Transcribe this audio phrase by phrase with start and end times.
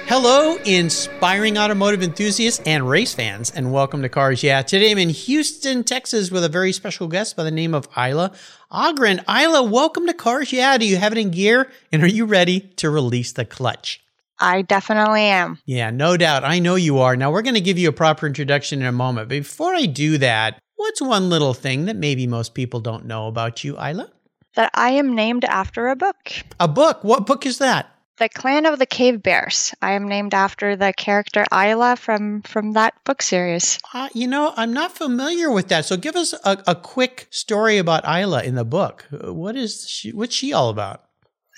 [0.09, 4.63] Hello, inspiring automotive enthusiasts and race fans, and welcome to Cars Yeah.
[4.63, 8.33] Today I'm in Houston, Texas with a very special guest by the name of Ayla
[8.71, 9.25] Ågren.
[9.25, 10.79] Ayla, welcome to Cars Yeah.
[10.79, 11.73] Do you have it in gear?
[11.91, 14.01] And are you ready to release the clutch?
[14.39, 15.59] I definitely am.
[15.67, 16.45] Yeah, no doubt.
[16.45, 17.17] I know you are.
[17.17, 19.29] Now, we're going to give you a proper introduction in a moment.
[19.29, 23.27] But before I do that, what's one little thing that maybe most people don't know
[23.27, 24.09] about you, Ayla?
[24.55, 26.33] That I am named after a book.
[26.61, 27.03] A book?
[27.03, 27.91] What book is that?
[28.19, 29.75] The Clan of the Cave Bears.
[29.83, 33.79] I am named after the character Ayla from from that book series.
[33.93, 35.85] Uh, you know, I'm not familiar with that.
[35.85, 39.07] So give us a, a quick story about Ayla in the book.
[39.11, 40.13] What is she?
[40.13, 41.03] What's she all about?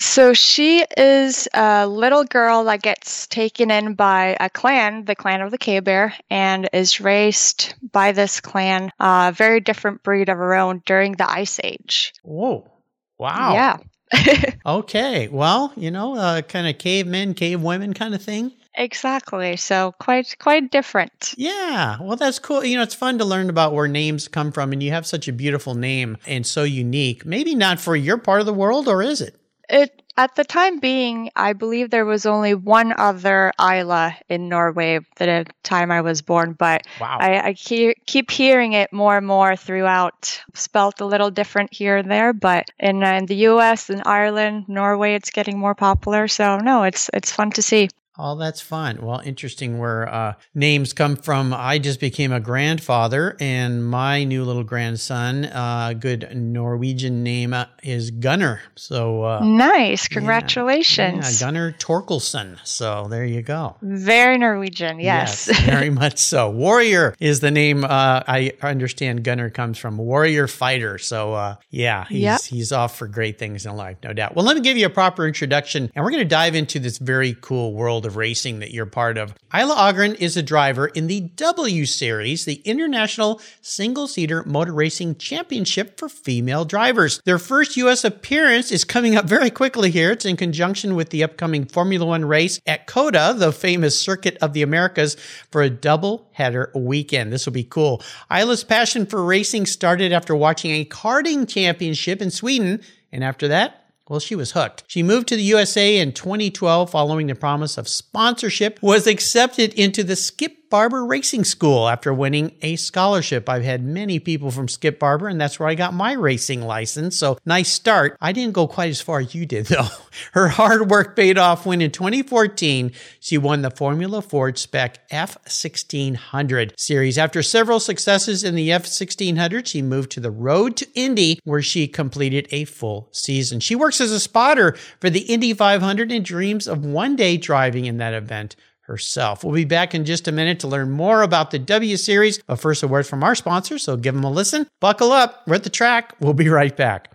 [0.01, 5.41] So she is a little girl that gets taken in by a clan, the clan
[5.41, 10.29] of the Cave Bear, and is raised by this clan, a uh, very different breed
[10.29, 12.13] of her own during the Ice Age.
[12.23, 12.71] Whoa.
[13.17, 13.53] Wow.
[13.53, 13.77] Yeah.
[14.65, 15.27] okay.
[15.27, 18.51] Well, you know, uh, kind of cavemen, cave women kind of thing.
[18.75, 19.57] Exactly.
[19.57, 21.33] So quite quite different.
[21.37, 21.97] Yeah.
[22.01, 22.63] Well, that's cool.
[22.63, 25.27] You know, it's fun to learn about where names come from and you have such
[25.27, 27.25] a beautiful name and so unique.
[27.25, 29.35] Maybe not for your part of the world or is it?
[29.67, 34.95] It at the time being, I believe there was only one other Ayla in Norway
[34.97, 37.17] at the time I was born, but wow.
[37.21, 40.43] I, I keep hearing it more and more throughout.
[40.53, 43.89] Spelt a little different here and there, but in, uh, in the U.S.
[43.89, 46.27] and Ireland, Norway, it's getting more popular.
[46.27, 47.87] So no, it's it's fun to see.
[48.21, 48.99] Oh, that's fun.
[49.01, 51.53] Well, interesting where uh, names come from.
[51.53, 57.53] I just became a grandfather, and my new little grandson, a uh, good Norwegian name,
[57.53, 58.59] uh, is Gunnar.
[58.75, 60.09] So uh, nice.
[60.09, 61.23] Congratulations.
[61.23, 62.59] Yeah, yeah, Gunnar Torkelson.
[62.65, 63.77] So there you go.
[63.81, 64.99] Very Norwegian.
[64.99, 65.47] Yes.
[65.47, 66.49] yes very much so.
[66.49, 67.87] Warrior is the name uh,
[68.27, 69.97] I understand Gunnar comes from.
[69.97, 70.97] Warrior fighter.
[70.97, 72.41] So uh, yeah, he's, yep.
[72.41, 74.35] he's off for great things in life, no doubt.
[74.35, 76.97] Well, let me give you a proper introduction, and we're going to dive into this
[76.97, 79.33] very cool world racing that you're part of.
[79.53, 85.15] Ayla Ågren is a driver in the W Series, the International Single Seater Motor Racing
[85.15, 87.21] Championship for female drivers.
[87.25, 88.03] Their first U.S.
[88.03, 90.11] appearance is coming up very quickly here.
[90.11, 94.53] It's in conjunction with the upcoming Formula One race at COTA, the famous Circuit of
[94.53, 95.15] the Americas,
[95.51, 97.33] for a double header weekend.
[97.33, 98.01] This will be cool.
[98.31, 102.81] Ayla's passion for racing started after watching a karting championship in Sweden.
[103.11, 103.78] And after that,
[104.09, 104.83] well, she was hooked.
[104.87, 110.03] She moved to the USA in 2012 following the promise of sponsorship, was accepted into
[110.03, 113.49] the Skip Barber Racing School after winning a scholarship.
[113.49, 117.17] I've had many people from Skip Barber, and that's where I got my racing license.
[117.17, 118.15] So nice start.
[118.21, 119.87] I didn't go quite as far as you did, though.
[120.33, 126.73] Her hard work paid off when in 2014, she won the Formula Ford Spec F1600
[126.77, 127.17] series.
[127.17, 131.87] After several successes in the F1600, she moved to the road to Indy, where she
[131.87, 133.59] completed a full season.
[133.59, 137.85] She works as a spotter for the Indy 500 and dreams of one day driving
[137.85, 138.55] in that event
[138.89, 139.43] herself.
[139.43, 142.57] We'll be back in just a minute to learn more about the W Series, but
[142.57, 144.67] first, a word from our sponsor, so give them a listen.
[144.79, 146.15] Buckle up, we're at the track.
[146.19, 147.11] We'll be right back.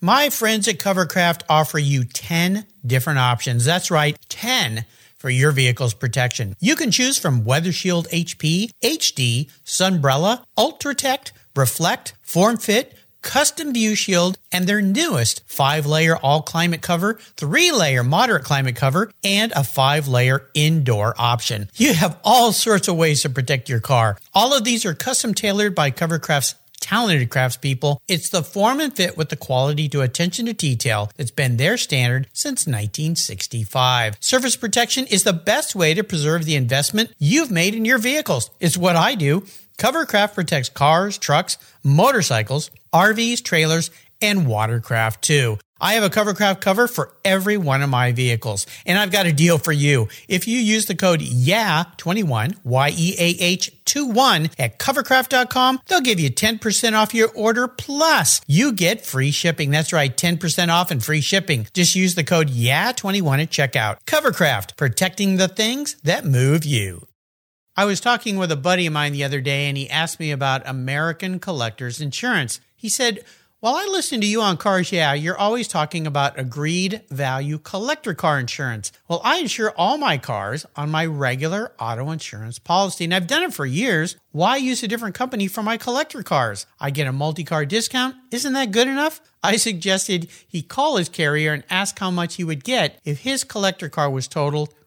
[0.00, 3.64] My friends at Covercraft offer you 10 different options.
[3.64, 4.84] That's right, 10
[5.16, 6.54] for your vehicle's protection.
[6.60, 12.94] You can choose from Weather Shield HP, HD, Sunbrella, Ultratect, Reflect, Form Fit,
[13.26, 18.76] custom view shield, and their newest five layer all climate cover, three layer moderate climate
[18.76, 21.68] cover, and a five layer indoor option.
[21.74, 24.16] You have all sorts of ways to protect your car.
[24.32, 27.98] All of these are custom tailored by Covercraft's talented craftspeople.
[28.06, 31.76] It's the form and fit with the quality to attention to detail that's been their
[31.76, 34.18] standard since 1965.
[34.20, 38.50] Surface protection is the best way to preserve the investment you've made in your vehicles.
[38.60, 39.44] It's what I do.
[39.78, 43.90] Covercraft protects cars, trucks, motorcycles, RVs, trailers,
[44.22, 45.58] and watercraft too.
[45.78, 49.32] I have a Covercraft cover for every one of my vehicles, and I've got a
[49.32, 50.08] deal for you.
[50.26, 57.12] If you use the code YEAH21, Y-E-A-H 21 at covercraft.com, they'll give you 10% off
[57.12, 59.70] your order, plus you get free shipping.
[59.70, 61.66] That's right, 10% off and free shipping.
[61.74, 63.98] Just use the code YEAH21 at checkout.
[64.06, 67.06] Covercraft, protecting the things that move you.
[67.76, 70.30] I was talking with a buddy of mine the other day, and he asked me
[70.30, 72.60] about American Collectors Insurance.
[72.86, 73.24] He said,
[73.58, 78.14] While I listen to you on Cars Yeah, you're always talking about agreed value collector
[78.14, 78.92] car insurance.
[79.08, 83.42] Well, I insure all my cars on my regular auto insurance policy, and I've done
[83.42, 84.14] it for years.
[84.30, 86.64] Why use a different company for my collector cars?
[86.78, 88.14] I get a multi car discount.
[88.30, 89.20] Isn't that good enough?
[89.42, 93.42] I suggested he call his carrier and ask how much he would get if his
[93.42, 94.72] collector car was totaled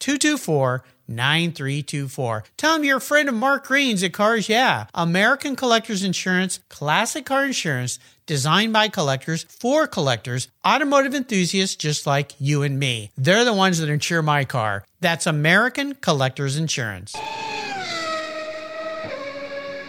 [0.00, 2.44] 224 9324.
[2.56, 4.86] Tell them you're a friend of Mark Green's at Cars Yeah.
[4.94, 12.32] American Collectors Insurance, classic car insurance designed by collectors for collectors, automotive enthusiasts just like
[12.38, 13.10] you and me.
[13.18, 14.84] They're the ones that insure my car.
[15.00, 17.16] That's American Collectors Insurance.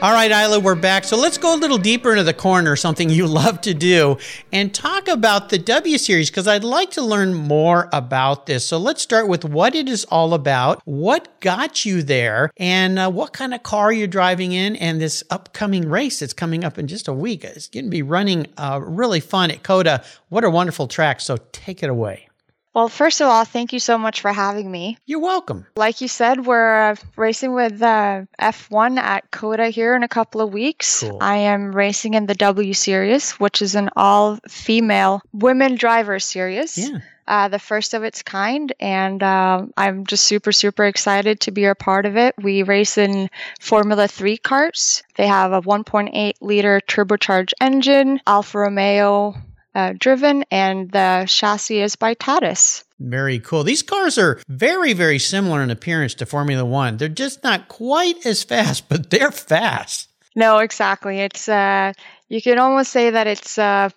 [0.02, 1.04] All right, Ayla, we're back.
[1.04, 4.18] So let's go a little deeper into the corner, something you love to do,
[4.52, 8.66] and talk about the W Series because I'd like to learn more about this.
[8.66, 13.12] So let's start with what it is all about, what got you there, and uh,
[13.12, 16.88] what kind of car you're driving in, and this upcoming race that's coming up in
[16.88, 17.44] just a week.
[17.44, 20.04] It's going to be running uh, really fun at COTA.
[20.30, 21.22] What a wonderful track.
[21.22, 22.31] So take it away.
[22.74, 24.98] Well, first of all, thank you so much for having me.
[25.06, 25.66] You're welcome.
[25.76, 30.40] Like you said, we're uh, racing with uh, F1 at COTA here in a couple
[30.40, 31.02] of weeks.
[31.02, 31.18] Cool.
[31.20, 36.78] I am racing in the W Series, which is an all female women driver series.
[36.78, 37.00] Yeah.
[37.28, 41.66] Uh, the first of its kind, and uh, I'm just super, super excited to be
[41.66, 42.36] a part of it.
[42.42, 43.30] We race in
[43.60, 45.04] Formula 3 carts.
[45.16, 49.36] They have a 1.8 liter turbocharged engine, Alfa Romeo
[49.76, 52.84] uh, driven, and the chassis is by Tatuus.
[53.00, 53.64] Very cool.
[53.64, 56.98] These cars are very, very similar in appearance to Formula One.
[56.98, 60.10] They're just not quite as fast, but they're fast.
[60.36, 61.20] No, exactly.
[61.20, 61.94] It's uh,
[62.32, 63.90] you can almost say that it's uh,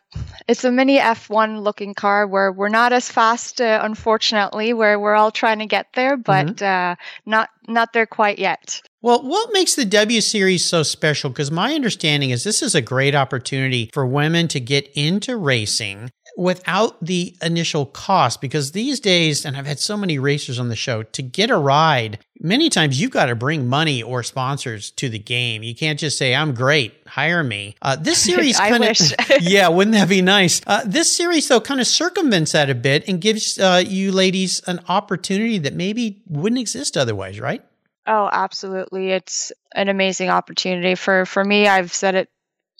[0.48, 5.14] it's a mini F1 looking car where we're not as fast, uh, unfortunately, where we're
[5.14, 6.92] all trying to get there, but mm-hmm.
[6.92, 6.96] uh,
[7.26, 8.82] not not there quite yet.
[9.02, 11.31] Well, what makes the W Series so special?
[11.31, 16.10] Because my understanding is this is a great opportunity for women to get into racing
[16.36, 20.76] without the initial cost because these days and I've had so many racers on the
[20.76, 25.08] show to get a ride many times you've got to bring money or sponsors to
[25.08, 25.62] the game.
[25.62, 27.76] You can't just say I'm great hire me.
[27.81, 28.96] Uh, this series kind of
[29.40, 30.60] yeah wouldn't that be nice?
[30.66, 34.60] Uh, this series though kind of circumvents that a bit and gives uh, you ladies
[34.66, 37.62] an opportunity that maybe wouldn't exist otherwise right?
[38.06, 39.12] Oh, absolutely.
[39.12, 40.94] It's an amazing opportunity.
[40.94, 41.66] For for me.
[41.69, 42.28] I've said it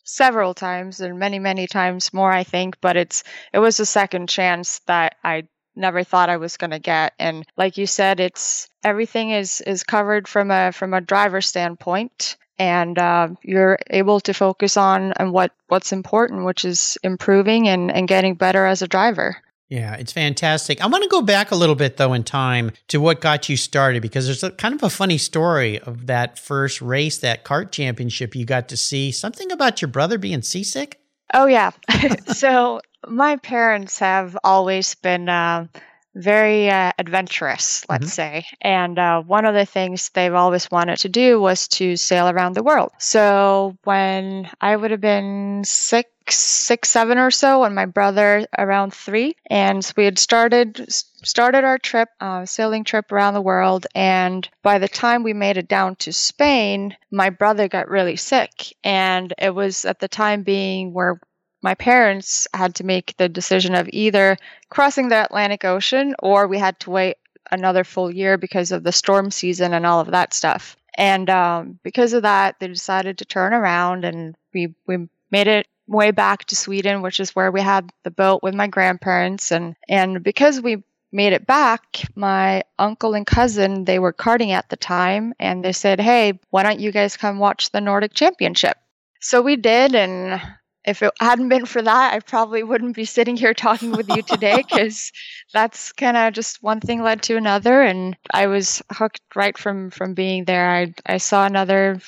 [0.05, 4.29] several times and many many times more i think but it's it was a second
[4.29, 5.43] chance that i
[5.77, 7.15] never thought i was going to get.
[7.19, 12.37] And like you said it's everything is is covered from a from a driver standpoint.
[12.57, 17.91] And uh, you're able to focus on on what what's important which is improving and
[17.91, 19.37] and getting better as a driver
[19.75, 20.81] yeah, it's fantastic.
[20.81, 23.57] I want to go back a little bit though in time to what got you
[23.57, 27.73] started because there's a kind of a funny story of that first race, that kart
[27.73, 29.11] championship you got to see.
[29.11, 31.01] Something about your brother being seasick?
[31.33, 31.73] Oh yeah.
[32.27, 35.67] so my parents have always been uh,
[36.15, 38.43] very uh, adventurous, let's mm-hmm.
[38.43, 38.47] say.
[38.61, 42.55] And uh, one of the things they've always wanted to do was to sail around
[42.55, 42.93] the world.
[43.01, 48.95] So when I would have been six, six, seven or so, and my brother around
[48.95, 53.87] three, and we had started started our trip, uh, sailing trip around the world.
[53.95, 58.75] And by the time we made it down to Spain, my brother got really sick,
[58.83, 61.21] and it was at the time being where
[61.63, 64.37] my parents had to make the decision of either
[64.69, 67.17] crossing the Atlantic Ocean or we had to wait
[67.51, 70.77] another full year because of the storm season and all of that stuff.
[70.97, 75.67] And um, because of that, they decided to turn around and we, we made it
[75.87, 79.51] way back to Sweden, which is where we had the boat with my grandparents.
[79.53, 84.69] And, and because we made it back, my uncle and cousin, they were karting at
[84.69, 88.77] the time, and they said, Hey, why don't you guys come watch the Nordic Championship?
[89.21, 90.43] So we did, and
[90.85, 94.23] if it hadn't been for that, I probably wouldn't be sitting here talking with you
[94.23, 95.13] today because
[95.53, 99.91] that's kind of just one thing led to another, and I was hooked right from
[99.91, 100.69] from being there.
[100.69, 102.01] I I saw another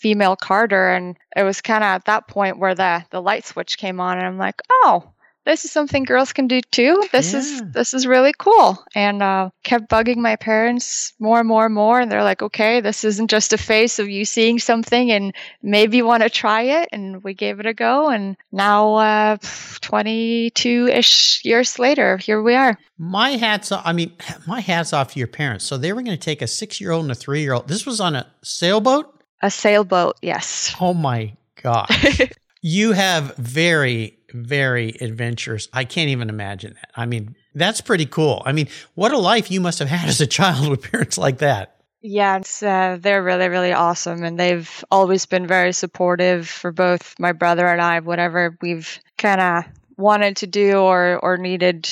[0.00, 0.96] female karter.
[0.96, 4.18] and it was kind of at that point where the the light switch came on,
[4.18, 5.12] and I'm like, oh,
[5.46, 7.02] this is something girls can do too.
[7.12, 7.38] This yeah.
[7.40, 8.82] is this is really cool.
[8.94, 11.98] And uh, kept bugging my parents more and more and more.
[11.98, 15.96] And they're like, okay, this isn't just a face of you seeing something and maybe
[15.96, 16.88] you want to try it.
[16.92, 18.10] And we gave it a go.
[18.10, 19.38] And now, uh,
[19.80, 22.78] 22 ish years later, here we are.
[22.98, 23.82] My hats off.
[23.84, 24.12] I mean,
[24.46, 25.64] my hats off to your parents.
[25.64, 27.66] So they were going to take a six year old and a three year old.
[27.66, 29.19] This was on a sailboat?
[29.42, 30.74] A sailboat, yes.
[30.80, 32.20] Oh my gosh.
[32.62, 35.68] you have very very adventurous.
[35.72, 36.90] I can't even imagine that.
[36.94, 38.42] I mean, that's pretty cool.
[38.46, 41.38] I mean, what a life you must have had as a child with parents like
[41.38, 41.76] that.
[42.02, 44.24] Yeah, uh, they're really, really awesome.
[44.24, 49.40] And they've always been very supportive for both my brother and I, whatever we've kind
[49.40, 49.64] of
[49.98, 51.88] wanted to do or, or needed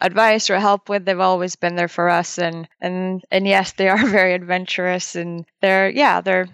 [0.00, 3.88] advice or help with they've always been there for us and and and yes they
[3.88, 6.48] are very adventurous and they're yeah they're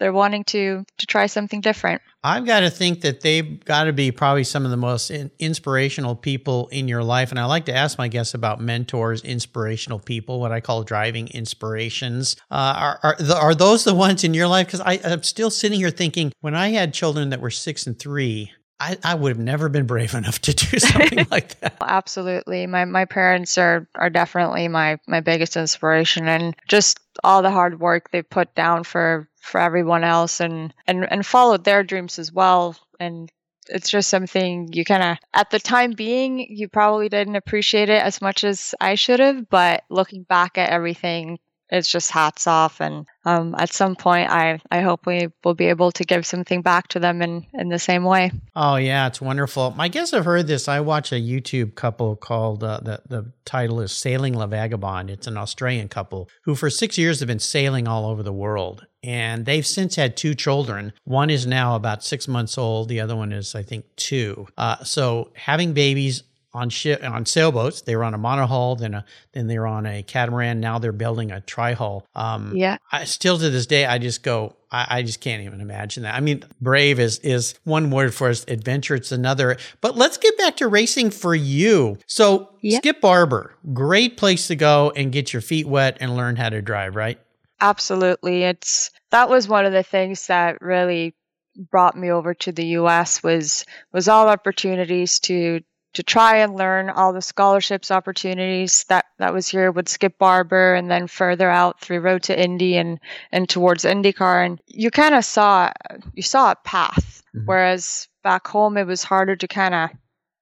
[0.00, 2.02] they're wanting to to try something different.
[2.24, 5.30] I've got to think that they've got to be probably some of the most in,
[5.38, 7.30] inspirational people in your life.
[7.30, 11.28] And I like to ask my guests about mentors, inspirational people, what I call driving
[11.28, 12.36] inspirations.
[12.50, 14.66] Uh, are are, the, are those the ones in your life?
[14.66, 18.50] Because I'm still sitting here thinking when I had children that were six and three.
[18.82, 21.76] I, I would have never been brave enough to do something like that.
[21.80, 22.66] Absolutely.
[22.66, 27.80] My my parents are are definitely my my biggest inspiration and just all the hard
[27.80, 32.32] work they put down for for everyone else and and and followed their dreams as
[32.32, 32.76] well.
[32.98, 33.30] And
[33.68, 38.02] it's just something you kind of at the time being you probably didn't appreciate it
[38.02, 41.38] as much as I should have but looking back at everything
[41.70, 42.80] it's just hats off.
[42.80, 46.62] And um, at some point, I, I hope we will be able to give something
[46.62, 48.32] back to them in, in the same way.
[48.56, 49.74] Oh, yeah, it's wonderful.
[49.78, 50.68] I guess I've heard this.
[50.68, 55.10] I watch a YouTube couple called, uh, the, the title is Sailing La Vagabonde.
[55.10, 58.86] It's an Australian couple who for six years have been sailing all over the world.
[59.02, 60.92] And they've since had two children.
[61.04, 62.88] One is now about six months old.
[62.88, 64.46] The other one is, I think, two.
[64.58, 67.82] Uh, so having babies on ship on sailboats.
[67.82, 70.60] They were on a monohull, then a then they were on a catamaran.
[70.60, 72.02] Now they're building a trihull.
[72.14, 72.78] Um, yeah.
[72.90, 74.56] I, still to this day, I just go.
[74.72, 76.14] I, I, just can't even imagine that.
[76.14, 78.44] I mean, brave is is one word for us.
[78.46, 79.56] Adventure, it's another.
[79.80, 81.98] But let's get back to racing for you.
[82.06, 86.50] So Skip Barber, great place to go and get your feet wet and learn how
[86.50, 86.96] to drive.
[86.96, 87.18] Right.
[87.60, 88.44] Absolutely.
[88.44, 91.14] It's that was one of the things that really
[91.56, 95.60] brought me over to the US was was all opportunities to
[95.92, 100.74] to try and learn all the scholarships opportunities that that was here with Skip Barber
[100.74, 103.00] and then further out through Road to Indy and
[103.32, 104.46] and towards IndyCar.
[104.46, 105.72] And you kind of saw
[106.14, 107.46] you saw a path mm-hmm.
[107.46, 109.90] whereas back home it was harder to kind of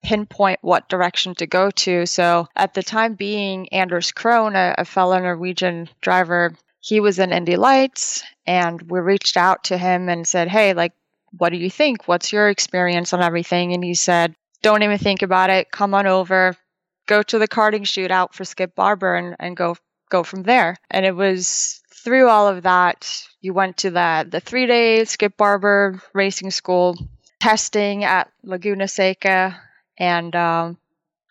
[0.03, 2.07] pinpoint what direction to go to.
[2.07, 7.33] So at the time being Anders Krohn a, a fellow Norwegian driver he was in
[7.33, 10.93] Indy Lights and we reached out to him and said hey like
[11.37, 12.09] what do you think?
[12.09, 13.75] What's your experience on everything?
[13.75, 15.71] And he said don't even think about it.
[15.71, 16.57] Come on over,
[17.07, 19.77] go to the karting shootout for Skip Barber and, and go
[20.11, 20.77] go from there.
[20.91, 25.37] And it was through all of that, you went to the the three day Skip
[25.37, 26.97] Barber racing school
[27.41, 29.61] testing at Laguna Seca
[29.97, 30.77] and um,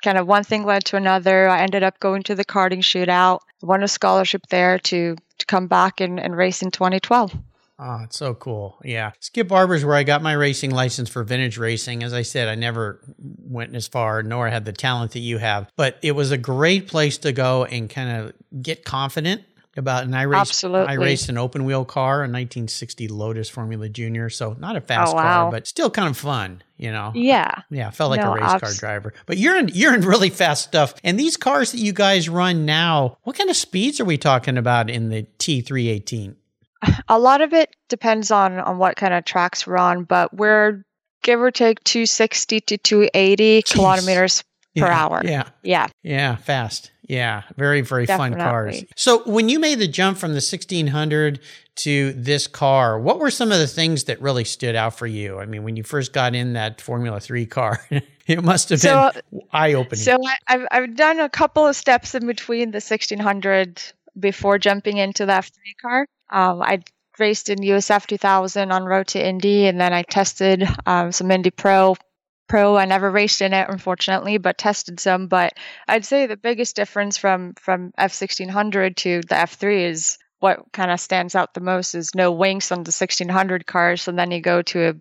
[0.03, 1.47] kind of one thing led to another.
[1.49, 5.67] I ended up going to the karting shootout, won a scholarship there to to come
[5.67, 7.33] back and, and race in 2012.
[7.79, 8.77] Oh, it's so cool.
[8.83, 9.11] Yeah.
[9.19, 12.03] Skip Barber is where I got my racing license for vintage racing.
[12.03, 15.69] As I said, I never went as far, nor had the talent that you have,
[15.75, 19.43] but it was a great place to go and kind of get confident
[19.77, 20.87] about and I raced Absolutely.
[20.87, 25.13] I raced an open wheel car, a 1960 Lotus Formula Junior, so not a fast
[25.13, 25.21] oh, wow.
[25.21, 27.11] car, but still kind of fun, you know.
[27.13, 27.61] Yeah.
[27.69, 29.13] Yeah, felt like no, a race abs- car driver.
[29.25, 30.95] But you're in you're in really fast stuff.
[31.03, 34.57] And these cars that you guys run now, what kind of speeds are we talking
[34.57, 36.35] about in the T318?
[37.07, 40.83] A lot of it depends on on what kind of tracks we're on, but we're
[41.23, 43.73] give or take 260 to 280 Jeez.
[43.73, 44.43] kilometers
[44.73, 45.21] yeah, per hour.
[45.23, 45.43] Yeah.
[45.63, 45.87] Yeah.
[46.03, 46.35] Yeah.
[46.37, 46.91] Fast.
[47.03, 47.43] Yeah.
[47.57, 48.39] Very, very Definitely.
[48.39, 48.83] fun cars.
[48.95, 51.39] So when you made the jump from the 1600
[51.77, 55.39] to this car, what were some of the things that really stood out for you?
[55.39, 57.79] I mean, when you first got in that Formula Three car,
[58.27, 60.03] it must have so, been eye opening.
[60.03, 63.81] So I, have I've done a couple of steps in between the 1600
[64.19, 66.07] before jumping into the F3 car.
[66.29, 66.81] Um, I
[67.19, 71.51] raced in USF 2000 on Road to Indy, and then I tested um, some Indy
[71.51, 71.95] Pro.
[72.47, 75.27] Pro, I never raced in it, unfortunately, but tested some.
[75.27, 75.53] But
[75.87, 80.99] I'd say the biggest difference from from F1600 to the F3 is what kind of
[80.99, 84.61] stands out the most is no wings on the 1600 cars, and then you go
[84.61, 84.93] to a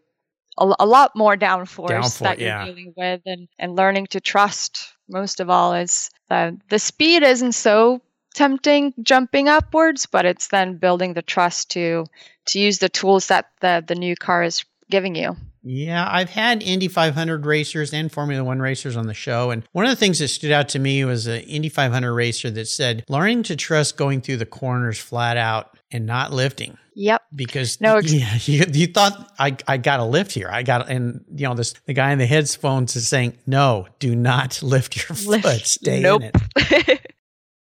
[0.59, 2.65] a, a lot more downforce, downforce that you're yeah.
[2.65, 4.93] dealing with, and and learning to trust.
[5.09, 8.01] Most of all, is the the speed isn't so
[8.37, 12.07] tempting jumping upwards, but it's then building the trust to
[12.47, 15.37] to use the tools that the the new car is giving you.
[15.69, 19.51] Yeah, I've had Indy 500 racers and Formula One racers on the show.
[19.51, 22.51] And one of the things that stood out to me was an Indy 500 racer
[22.53, 26.79] that said, learning to trust going through the corners flat out and not lifting.
[26.95, 27.23] Yep.
[27.35, 30.49] Because no, ex- yeah, you, you, thought I, I got a lift here.
[30.49, 34.15] I got and you know this the guy in the headphones is saying no, do
[34.15, 35.45] not lift your lift.
[35.45, 35.67] foot.
[35.67, 36.23] Stay nope.
[36.23, 37.13] in it.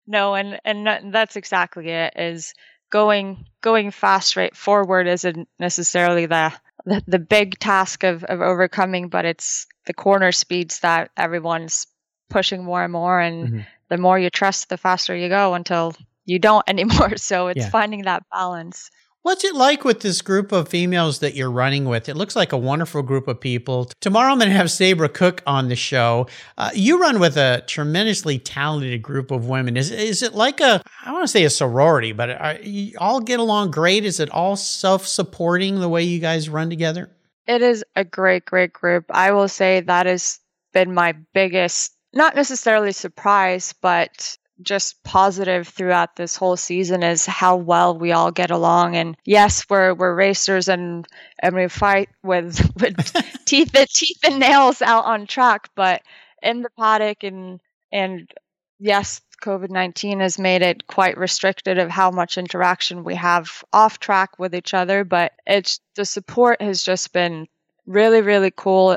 [0.07, 2.15] no, and and that's exactly it.
[2.17, 2.55] Is
[2.91, 6.53] going going fast straight forward isn't necessarily the
[6.87, 11.87] the, the big task of, of overcoming, but it's the corner speeds that everyone's
[12.31, 13.21] pushing more and more.
[13.21, 13.61] And mm-hmm.
[13.89, 15.95] the more you trust, the faster you go until
[16.25, 17.17] you don't anymore.
[17.17, 17.71] So it's yeah.
[17.71, 18.91] finding that balance.
[19.25, 22.11] What's it like with this group of females that you're running with?
[22.11, 23.91] It looks like a wonderful group of people.
[24.03, 26.27] Tomorrow I'm going to have Sabré Cook on the show.
[26.59, 29.79] Uh, you run with a tremendously talented group of women.
[29.79, 33.19] Is, is it like a, I want to say a sorority, but are you all
[33.19, 34.05] get along great?
[34.05, 37.09] Is it all self supporting the way you guys run together?
[37.47, 39.07] It is a great, great group.
[39.09, 40.39] I will say that has
[40.75, 47.57] been my biggest, not necessarily surprise, but just positive throughout this whole season is how
[47.57, 48.97] well we all get along.
[48.97, 51.07] And yes, we're we're racers and
[51.41, 53.13] and we fight with with
[53.45, 56.03] teeth and teeth and nails out on track, but
[56.43, 57.61] in the paddock and
[57.93, 58.31] and
[58.79, 63.99] yes, COVID nineteen has made it quite restricted of how much interaction we have off
[63.99, 65.05] track with each other.
[65.05, 67.49] But it's the support has just been
[67.87, 68.97] really really cool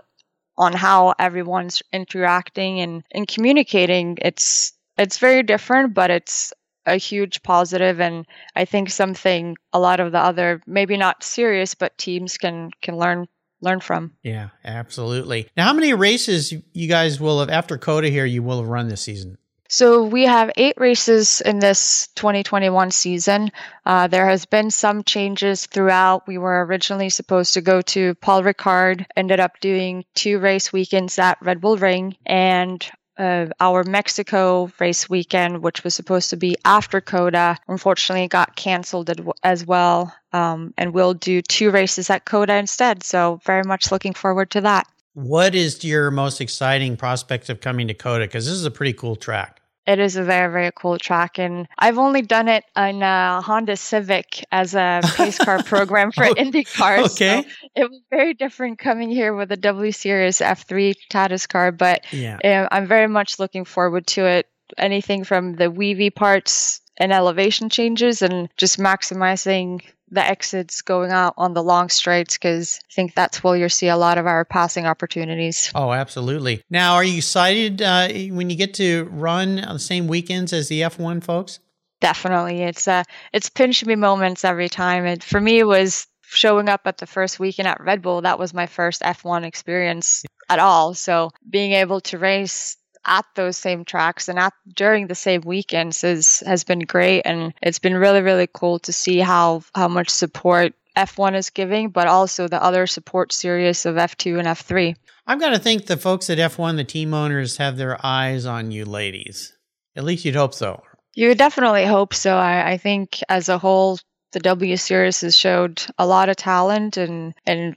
[0.58, 4.18] on how everyone's interacting and, and communicating.
[4.22, 6.54] It's it's very different, but it's
[6.86, 8.26] a huge positive and
[8.56, 12.98] I think something a lot of the other maybe not serious but teams can can
[12.98, 13.28] learn
[13.62, 14.14] learn from.
[14.24, 15.50] Yeah, absolutely.
[15.58, 18.88] Now how many races you guys will have after COTA here you will have run
[18.88, 19.38] this season?
[19.70, 23.52] So we have eight races in this 2021 season.
[23.86, 26.26] Uh, there has been some changes throughout.
[26.26, 31.20] We were originally supposed to go to Paul Ricard, ended up doing two race weekends
[31.20, 36.56] at Red Bull Ring, and uh, our Mexico race weekend, which was supposed to be
[36.66, 39.10] after COTA, unfortunately got canceled
[39.44, 40.14] as well.
[40.34, 43.04] Um, and we'll do two races at COTA instead.
[43.04, 44.88] So, very much looking forward to that.
[45.14, 48.26] What is your most exciting prospect of coming to COTA?
[48.26, 49.57] Because this is a pretty cool track.
[49.88, 51.40] It is a very, very cool track.
[51.40, 56.26] And I've only done it in a Honda Civic as a pace car program for
[56.26, 57.06] oh, IndyCar.
[57.06, 57.44] Okay.
[57.44, 62.06] So it was very different coming here with a W Series F3 Tatuus car, but
[62.12, 62.38] yeah.
[62.44, 64.48] Um, I'm very much looking forward to it.
[64.78, 71.34] Anything from the weavy parts and elevation changes and just maximizing the exits going out
[71.38, 74.46] on the long straights because I think that's where you'll see a lot of our
[74.46, 75.72] passing opportunities.
[75.76, 76.64] Oh, absolutely.
[76.70, 80.70] Now, are you excited uh, when you get to run on the same weekends as
[80.70, 81.60] the F1 folks?
[82.00, 82.62] Definitely.
[82.62, 85.06] It's uh, it's pinch me moments every time.
[85.06, 88.22] And for me, it was showing up at the first weekend at Red Bull.
[88.22, 90.94] That was my first F1 experience at all.
[90.94, 96.04] So being able to race at those same tracks and at during the same weekends
[96.04, 100.10] is has been great and it's been really really cool to see how how much
[100.10, 104.96] support F1 is giving but also the other support series of F2 and F3.
[105.26, 108.72] I've got to think the folks at F1 the team owners have their eyes on
[108.72, 109.54] you ladies.
[109.96, 110.84] At least you'd hope so.
[111.16, 112.38] You definitely hope so.
[112.38, 114.00] I, I think as a whole
[114.34, 117.76] the W series has showed a lot of talent and and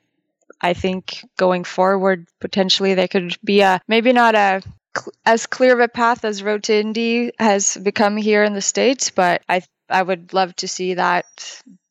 [0.60, 4.62] I think going forward, potentially they could be a maybe not a
[5.24, 9.10] as clear of a path as Road to Indy has become here in the States,
[9.10, 11.26] but I I would love to see that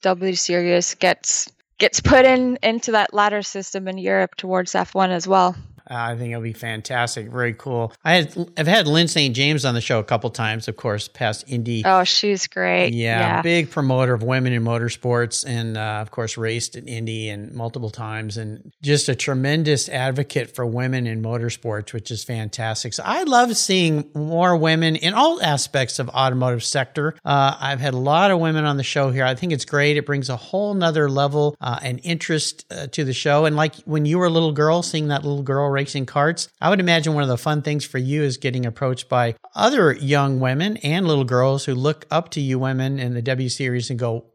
[0.01, 5.27] W Series gets gets put in into that ladder system in Europe towards F1 as
[5.27, 5.55] well.
[5.89, 7.29] I think it'll be fantastic.
[7.29, 7.93] Very cool.
[8.03, 9.35] I had I've had Lyn St.
[9.35, 11.83] James on the show a couple times, of course, past Indy.
[11.85, 12.93] Oh, she's great.
[12.93, 13.41] Yeah, yeah.
[13.41, 17.89] big promoter of women in motorsports, and uh, of course raced at Indy and multiple
[17.89, 22.93] times, and just a tremendous advocate for women in motorsports, which is fantastic.
[22.93, 27.15] So I love seeing more women in all aspects of automotive sector.
[27.25, 29.25] Uh, I've had a lot of women on the show here.
[29.25, 29.97] I think it's great.
[29.97, 33.45] It brings a whole nother level uh, and interest uh, to the show.
[33.45, 36.49] And like when you were a little girl, seeing that little girl racing carts.
[36.59, 39.93] I would imagine one of the fun things for you is getting approached by other
[39.93, 43.89] young women and little girls who look up to you women in the W series
[43.89, 44.25] and go,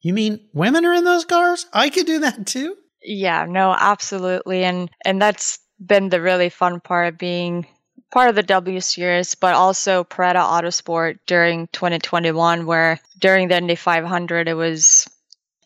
[0.00, 1.66] You mean women are in those cars?
[1.72, 2.76] I could do that too?
[3.02, 4.62] Yeah, no, absolutely.
[4.62, 7.66] And and that's been the really fun part of being
[8.12, 13.74] part of the W Series, but also Paretta Autosport during 2021, where during the Indy
[13.74, 15.08] 500, it was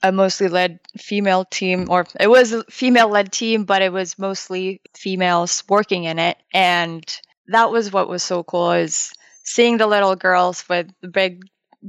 [0.06, 4.18] a mostly led female team, or it was a female led team, but it was
[4.18, 6.36] mostly females working in it.
[6.52, 7.04] And
[7.48, 9.12] that was what was so cool is
[9.44, 11.42] seeing the little girls with the big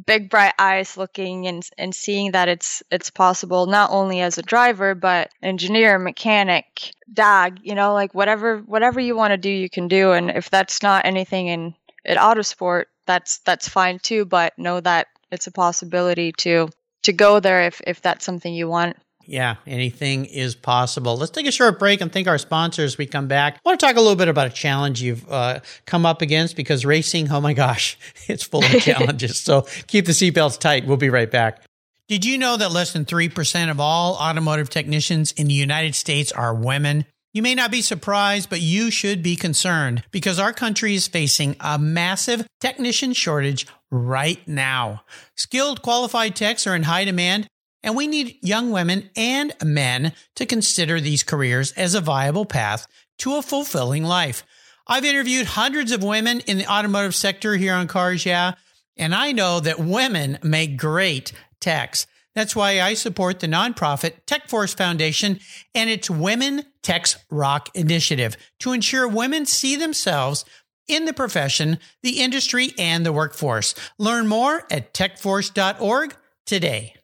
[0.06, 4.44] big bright eyes looking and and seeing that it's it's possible not only as a
[4.44, 9.70] driver but engineer mechanic dog you know like whatever whatever you want to do you
[9.70, 11.74] can do and if that's not anything in
[12.06, 16.70] in autosport that's that's fine too but know that it's a possibility to
[17.08, 18.96] to go there if if that's something you want
[19.28, 21.18] yeah, anything is possible.
[21.18, 22.98] Let's take a short break and thank our sponsors.
[22.98, 23.56] We come back.
[23.56, 26.56] I want to talk a little bit about a challenge you've uh, come up against
[26.56, 29.40] because racing, oh my gosh, it's full of challenges.
[29.40, 30.88] so keep the seatbelts tight.
[30.88, 31.62] We'll be right back.
[32.08, 36.32] Did you know that less than 3% of all automotive technicians in the United States
[36.32, 37.06] are women?
[37.34, 41.58] You may not be surprised, but you should be concerned because our country is facing
[41.60, 45.04] a massive technician shortage right now.
[45.36, 47.48] Skilled qualified techs are in high demand
[47.84, 52.88] and we need young women and men to consider these careers as a viable path
[53.20, 54.44] to a fulfilling life.
[54.88, 58.54] I've interviewed hundreds of women in the automotive sector here on Cars Yeah,
[58.98, 62.08] and I know that women make great techs.
[62.36, 65.40] That's why I support the nonprofit TechForce Foundation
[65.74, 70.46] and its Women Techs Rock initiative to ensure women see themselves
[70.88, 73.76] in the profession, the industry, and the workforce.
[73.98, 76.96] Learn more at techforce.org today.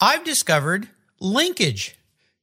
[0.00, 0.88] I've discovered
[1.20, 1.96] Linkage.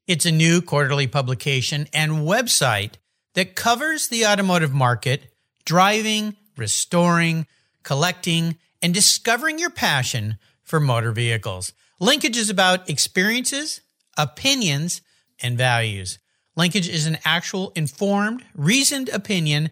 [0.07, 2.93] It's a new quarterly publication and website
[3.33, 5.33] that covers the automotive market,
[5.65, 7.47] driving, restoring,
[7.83, 11.73] collecting, and discovering your passion for motor vehicles.
[11.99, 13.81] Linkage is about experiences,
[14.17, 15.01] opinions,
[15.41, 16.19] and values.
[16.55, 19.71] Linkage is an actual informed, reasoned opinion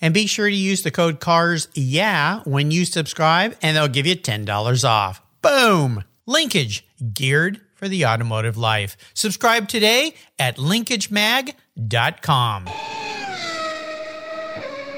[0.00, 4.06] And be sure to use the code CARS yeah when you subscribe, and they'll give
[4.06, 5.22] you $10 off.
[5.42, 6.04] Boom!
[6.26, 8.96] Linkage, geared for the automotive life.
[9.14, 12.64] Subscribe today at linkagemag.com.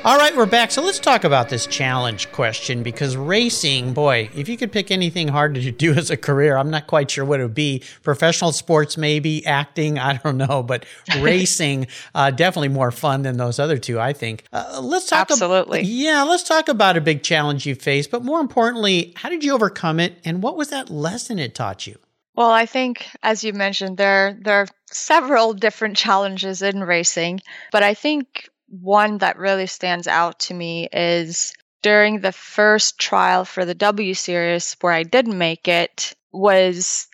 [0.05, 0.71] All right, we're back.
[0.71, 5.27] So let's talk about this challenge question because racing, boy, if you could pick anything
[5.27, 7.83] hard to do as a career, I'm not quite sure what it would be.
[8.05, 10.87] Professional sports, maybe acting, I don't know, but
[11.19, 14.45] racing, uh, definitely more fun than those other two, I think.
[14.53, 15.31] Uh, let's talk.
[15.33, 15.81] Absolutely.
[15.81, 19.43] Ab- yeah, let's talk about a big challenge you faced, but more importantly, how did
[19.43, 21.99] you overcome it, and what was that lesson it taught you?
[22.37, 27.41] Well, I think, as you mentioned, there there are several different challenges in racing,
[27.73, 33.45] but I think one that really stands out to me is during the first trial
[33.45, 37.09] for the W series where I didn't make it was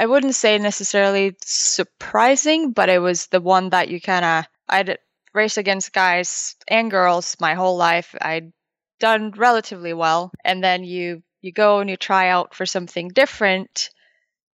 [0.00, 4.98] I wouldn't say necessarily surprising, but it was the one that you kind of I'd
[5.34, 8.14] raced against guys and girls my whole life.
[8.20, 8.52] I'd
[9.00, 13.90] done relatively well, and then you you go and you try out for something different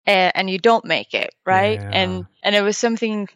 [0.05, 1.89] and, and you don't make it right yeah.
[1.91, 3.27] and and it was something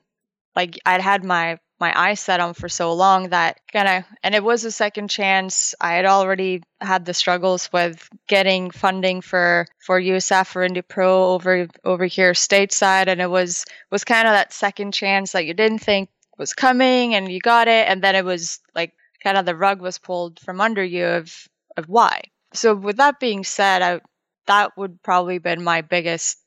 [0.55, 4.33] like i'd had my my eyes set on for so long that kind of and
[4.33, 5.75] it was a second chance.
[5.81, 11.33] I had already had the struggles with getting funding for for usf or indy pro
[11.33, 15.53] over over here stateside and it was was kind of that second chance that you
[15.53, 19.45] didn't think was coming and you got it and then it was like kind of
[19.45, 22.21] the rug was pulled from under you of of why.
[22.53, 23.99] So with that being said i
[24.47, 26.37] that would probably been my biggest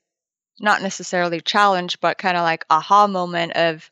[0.58, 3.90] not necessarily challenge, but kind of like aha moment of,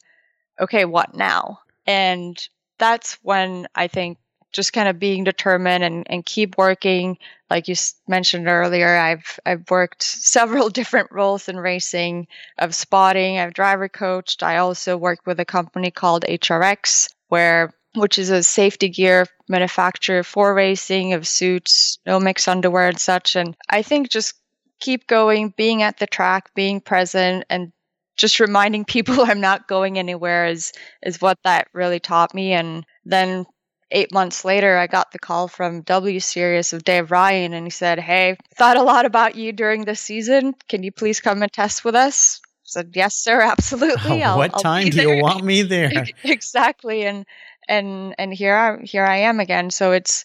[0.61, 1.61] okay, what now?
[1.87, 2.37] And
[2.79, 4.19] that's when I think
[4.53, 7.19] just kind of being determined and, and keep working.
[7.51, 7.75] Like you
[8.09, 13.38] mentioned earlier, I've I've worked several different roles in racing of spotting.
[13.38, 14.43] I've driver coached.
[14.43, 20.23] I also worked with a company called HRX, where which is a safety gear manufacturer
[20.23, 23.37] for racing of suits, Nomex underwear and such.
[23.37, 24.35] And I think just
[24.81, 27.73] keep going, being at the track, being present, and
[28.16, 30.72] just reminding people I'm not going anywhere is
[31.03, 32.53] is what that really taught me.
[32.53, 33.46] And then
[33.90, 37.70] eight months later, I got the call from W Series of Dave Ryan, and he
[37.70, 40.55] said, "Hey, thought a lot about you during the season.
[40.68, 44.55] Can you please come and test with us?" I said, "Yes, sir, absolutely." I'll, what
[44.55, 46.07] I'll time do you want me there?
[46.24, 47.27] exactly, and
[47.68, 49.70] and and here I here I am again.
[49.70, 50.24] So it's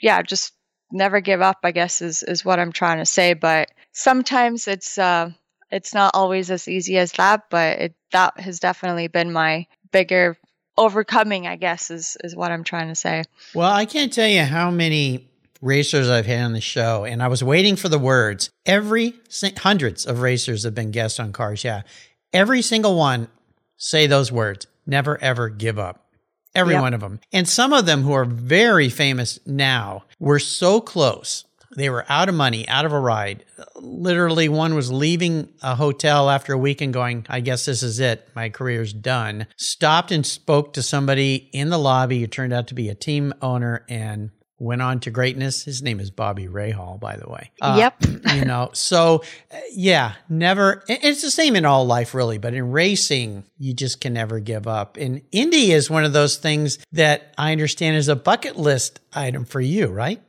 [0.00, 0.52] yeah, just
[0.90, 1.58] never give up.
[1.64, 5.30] I guess is is what I'm trying to say, but sometimes it's uh,
[5.72, 10.36] it's not always as easy as that, but it, that has definitely been my bigger
[10.76, 11.46] overcoming.
[11.46, 13.24] I guess is is what I'm trying to say.
[13.54, 15.28] Well, I can't tell you how many
[15.60, 18.50] racers I've had on the show, and I was waiting for the words.
[18.66, 19.14] Every
[19.58, 21.82] hundreds of racers have been guests on Cars, yeah.
[22.32, 23.28] every single one
[23.76, 26.06] say those words never ever give up.
[26.54, 26.82] Every yep.
[26.82, 27.18] one of them.
[27.32, 31.46] And some of them who are very famous now were so close.
[31.76, 33.44] They were out of money, out of a ride.
[33.76, 38.00] Literally, one was leaving a hotel after a week and going, I guess this is
[38.00, 38.28] it.
[38.34, 39.46] My career's done.
[39.56, 43.32] Stopped and spoke to somebody in the lobby who turned out to be a team
[43.40, 44.30] owner and
[44.62, 45.64] went on to greatness.
[45.64, 47.50] His name is Bobby Rahal, by the way.
[47.60, 47.96] Uh, yep.
[48.34, 50.84] you know, so uh, yeah, never.
[50.88, 54.68] It's the same in all life, really, but in racing, you just can never give
[54.68, 54.96] up.
[54.98, 59.44] And Indy is one of those things that I understand is a bucket list item
[59.44, 60.22] for you, right?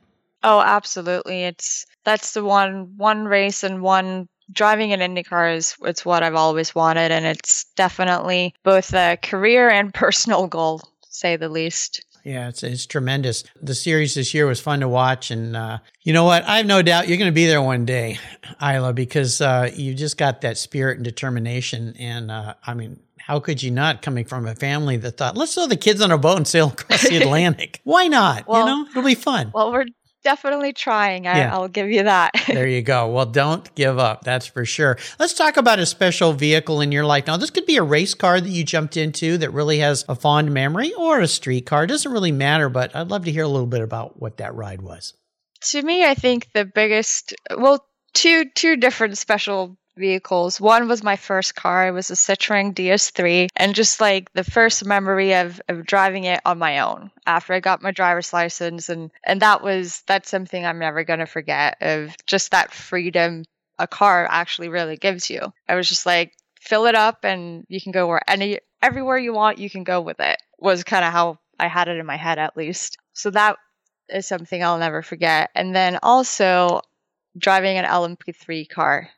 [0.44, 1.44] Oh, absolutely.
[1.44, 6.34] It's that's the one one race and one driving an IndyCar is it's what I've
[6.34, 12.04] always wanted, and it's definitely both a career and personal goal, say the least.
[12.24, 13.44] Yeah, it's it's tremendous.
[13.62, 16.44] The series this year was fun to watch, and uh, you know what?
[16.44, 18.18] I have no doubt you're going to be there one day,
[18.60, 21.94] Ayla, because uh, you just got that spirit and determination.
[21.98, 24.02] And uh, I mean, how could you not?
[24.02, 26.68] Coming from a family that thought, let's throw the kids on a boat and sail
[26.68, 27.80] across the Atlantic.
[27.84, 28.46] Why not?
[28.46, 29.50] Well, you know, it'll be fun.
[29.54, 29.86] Well, we're
[30.24, 31.26] definitely trying.
[31.28, 31.54] I, yeah.
[31.54, 32.32] I'll give you that.
[32.48, 33.08] there you go.
[33.08, 34.24] Well, don't give up.
[34.24, 34.98] That's for sure.
[35.20, 37.28] Let's talk about a special vehicle in your life.
[37.28, 40.16] Now, this could be a race car that you jumped into that really has a
[40.16, 41.84] fond memory or a street car.
[41.84, 44.54] It doesn't really matter, but I'd love to hear a little bit about what that
[44.54, 45.14] ride was.
[45.70, 50.60] To me, I think the biggest, well, two two different special vehicles.
[50.60, 51.86] One was my first car.
[51.86, 53.48] It was a Citroen DS3.
[53.56, 57.60] And just like the first memory of, of driving it on my own after I
[57.60, 58.88] got my driver's license.
[58.88, 63.44] And, and that was, that's something I'm never going to forget of just that freedom
[63.78, 65.40] a car actually really gives you.
[65.68, 69.34] I was just like, fill it up and you can go where any, everywhere you
[69.34, 72.16] want, you can go with it was kind of how I had it in my
[72.16, 72.96] head at least.
[73.12, 73.56] So that
[74.08, 75.50] is something I'll never forget.
[75.54, 76.80] And then also
[77.36, 79.10] driving an LMP3 car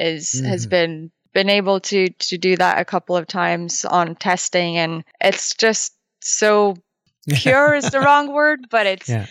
[0.00, 0.46] is mm-hmm.
[0.46, 5.04] has been been able to to do that a couple of times on testing and
[5.20, 6.76] it's just so
[7.28, 9.26] pure is the wrong word but it's yeah.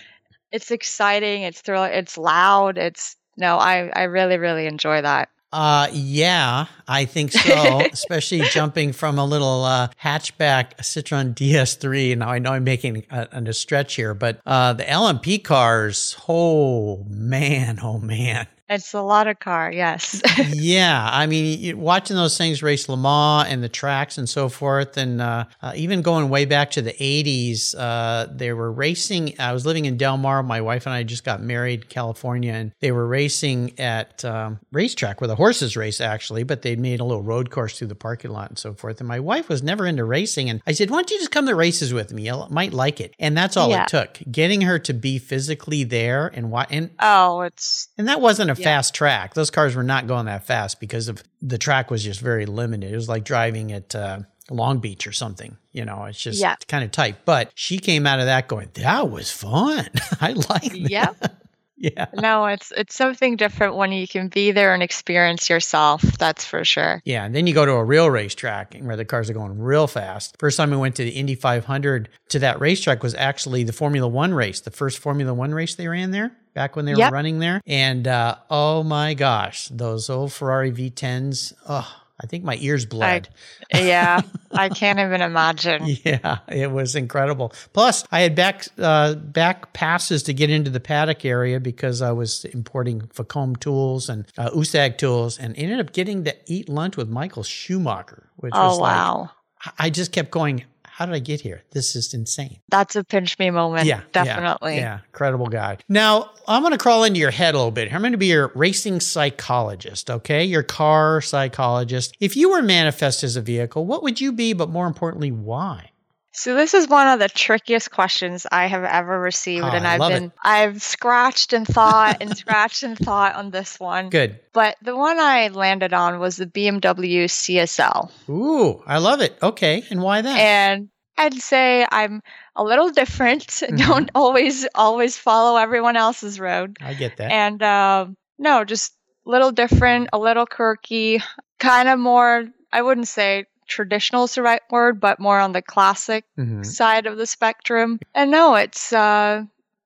[0.52, 5.88] it's exciting it's thrilling it's loud it's no i i really really enjoy that uh,
[5.92, 7.82] yeah, I think so.
[7.92, 12.18] Especially jumping from a little uh, hatchback Citroen DS3.
[12.18, 16.16] Now I know I'm making a, a stretch here, but uh, the LMP cars.
[16.28, 18.46] Oh man, oh man.
[18.70, 20.22] It's a lot of car, yes.
[20.54, 24.96] yeah, I mean, watching those things race Le Mans and the tracks and so forth,
[24.96, 29.34] and uh, uh, even going way back to the '80s, uh, they were racing.
[29.40, 30.44] I was living in Del Mar.
[30.44, 35.20] My wife and I just got married, California, and they were racing at um, racetrack
[35.20, 36.44] where the horses race, actually.
[36.44, 39.00] But they made a little road course through the parking lot and so forth.
[39.00, 41.48] And my wife was never into racing, and I said, "Why don't you just come
[41.48, 42.28] to races with me?
[42.28, 43.84] You might like it." And that's all yeah.
[43.84, 46.68] it took, getting her to be physically there and what.
[46.70, 48.66] And oh, it's and that wasn't a yeah.
[48.66, 49.34] fast track.
[49.34, 52.92] Those cars were not going that fast because of the track was just very limited.
[52.92, 54.20] It was like driving at uh,
[54.50, 55.58] Long Beach or something.
[55.72, 56.56] You know, it's just yeah.
[56.68, 57.26] kind of tight.
[57.26, 59.88] But she came out of that going, "That was fun.
[60.22, 61.14] I like that." Yeah.
[61.78, 62.08] yeah.
[62.14, 66.02] No, it's it's something different when you can be there and experience yourself.
[66.02, 67.02] That's for sure.
[67.06, 69.88] Yeah, and then you go to a real racetrack where the cars are going real
[69.88, 70.36] fast.
[70.40, 74.08] First time we went to the Indy 500 to that racetrack was actually the Formula
[74.08, 77.10] One race, the first Formula One race they ran there back when they yep.
[77.10, 77.62] were running there.
[77.66, 81.54] And uh, oh my gosh, those old Ferrari V10s.
[81.70, 81.90] Oh,
[82.22, 83.30] I think my ears bled.
[83.74, 84.20] I, yeah,
[84.52, 85.96] I can't even imagine.
[86.04, 87.54] Yeah, it was incredible.
[87.72, 92.12] Plus, I had back uh, back passes to get into the paddock area because I
[92.12, 96.98] was importing Facom tools and uh, USAG tools, and ended up getting to eat lunch
[96.98, 99.32] with Michael Schumacher, which oh, was wow.
[99.66, 100.66] like I just kept going
[101.00, 101.64] how did I get here?
[101.72, 102.60] This is insane.
[102.68, 103.86] That's a pinch me moment.
[103.86, 104.02] Yeah.
[104.12, 104.76] Definitely.
[104.76, 104.82] Yeah.
[104.82, 105.00] yeah.
[105.06, 105.78] Incredible guy.
[105.88, 107.94] Now, I'm going to crawl into your head a little bit.
[107.94, 110.44] I'm going to be your racing psychologist, okay?
[110.44, 112.18] Your car psychologist.
[112.20, 114.52] If you were manifest as a vehicle, what would you be?
[114.52, 115.89] But more importantly, why?
[116.32, 120.00] So this is one of the trickiest questions I have ever received, oh, and I've
[120.00, 120.32] been it.
[120.44, 124.10] I've scratched and thought and scratched and thought on this one.
[124.10, 124.40] Good.
[124.54, 128.12] But the one I landed on was the BMW CSL.
[128.30, 129.38] Ooh, I love it.
[129.42, 130.40] Okay, and why that?
[130.40, 132.22] And I'd say I'm
[132.56, 133.48] a little different.
[133.70, 133.76] Mm-hmm.
[133.76, 136.78] Don't always always follow everyone else's road.
[136.82, 137.32] I get that.
[137.32, 138.94] And uh, no, just
[139.28, 141.22] a little different, a little quirky,
[141.60, 142.46] kind of more.
[142.72, 146.64] I wouldn't say traditional is the right word, but more on the classic mm-hmm.
[146.64, 148.00] side of the spectrum.
[148.14, 149.44] And no, it's uh,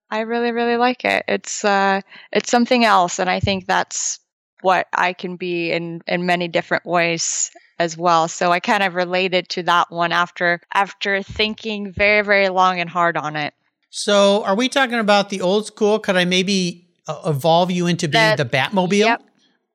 [0.10, 1.26] I really really like it.
[1.28, 4.20] It's uh, it's something else, and I think that's
[4.62, 8.28] what I can be in in many different ways as well.
[8.28, 12.90] So I kind of related to that one after after thinking very very long and
[12.90, 13.54] hard on it.
[13.90, 16.00] So are we talking about the old school?
[16.00, 19.06] Could I maybe uh, evolve you into being the, the Batmobile?
[19.06, 19.24] Yep.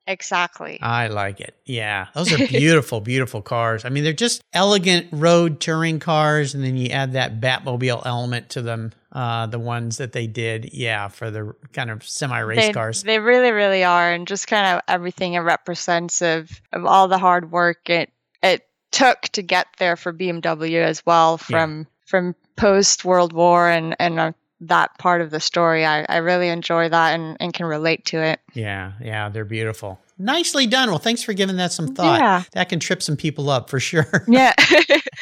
[0.09, 0.81] Exactly.
[0.81, 1.55] I like it.
[1.67, 2.07] Yeah.
[2.15, 3.85] Those are beautiful, beautiful cars.
[3.85, 6.55] I mean, they're just elegant road touring cars.
[6.55, 8.93] And then you add that Batmobile element to them.
[9.11, 13.03] Uh, the ones that they did, yeah, for the kind of semi race cars.
[13.03, 14.13] They really, really are.
[14.13, 18.67] And just kind of everything it represents of, of all the hard work it, it
[18.91, 21.85] took to get there for BMW as well from, yeah.
[22.05, 25.85] from post World War and, and uh, that part of the story.
[25.85, 28.41] I, I really enjoy that and, and can relate to it.
[28.59, 30.01] Yeah, yeah, they're beautiful.
[30.19, 30.89] Nicely done.
[30.89, 32.19] Well, thanks for giving that some thought.
[32.19, 32.43] Yeah.
[32.55, 34.05] That can trip some people up for sure.
[34.29, 34.53] Yeah.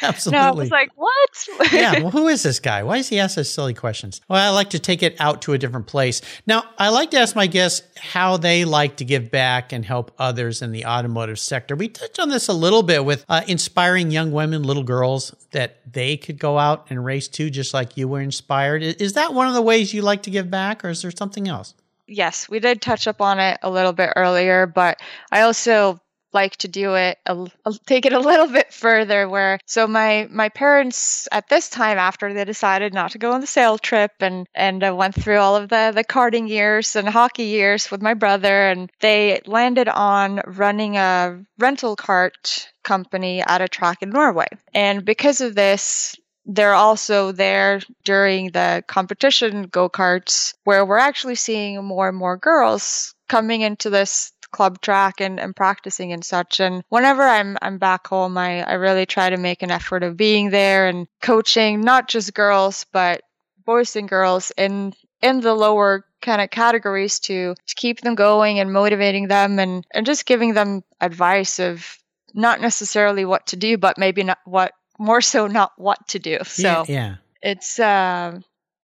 [0.01, 0.39] Absolutely.
[0.39, 1.47] No, I was like, what?
[1.71, 1.99] yeah.
[1.99, 2.83] Well, who is this guy?
[2.83, 4.21] Why does he ask us silly questions?
[4.27, 6.21] Well, I like to take it out to a different place.
[6.47, 10.11] Now, I like to ask my guests how they like to give back and help
[10.17, 11.75] others in the automotive sector.
[11.75, 15.77] We touched on this a little bit with uh, inspiring young women, little girls, that
[15.91, 18.81] they could go out and race too, just like you were inspired.
[18.81, 21.47] Is that one of the ways you like to give back, or is there something
[21.47, 21.73] else?
[22.07, 24.99] Yes, we did touch up on it a little bit earlier, but
[25.31, 25.99] I also
[26.33, 27.47] like to do it a,
[27.85, 32.33] take it a little bit further where so my my parents at this time after
[32.33, 35.55] they decided not to go on the sail trip and and uh, went through all
[35.55, 40.41] of the the karting years and hockey years with my brother and they landed on
[40.45, 44.47] running a rental cart company at a track in Norway.
[44.73, 46.15] And because of this
[46.47, 52.37] they're also there during the competition go karts where we're actually seeing more and more
[52.37, 56.61] girls coming into this club track and, and practicing and such.
[56.61, 60.15] And whenever I'm I'm back home, I, I really try to make an effort of
[60.15, 63.21] being there and coaching not just girls but
[63.65, 68.59] boys and girls in in the lower kind of categories to to keep them going
[68.59, 71.97] and motivating them and and just giving them advice of
[72.33, 76.39] not necessarily what to do but maybe not what more so not what to do.
[76.43, 77.15] So yeah, yeah.
[77.41, 78.39] it's uh,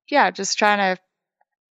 [0.09, 1.01] yeah, just trying to